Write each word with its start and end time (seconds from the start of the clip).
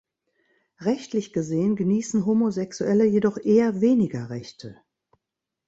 Rechtlich 0.79 1.31
gesehen 1.31 1.75
genießen 1.75 2.25
Homosexuelle 2.25 3.05
jedoch 3.05 3.37
eher 3.37 3.81
weniger 3.81 4.31
Rechte. 4.31 4.81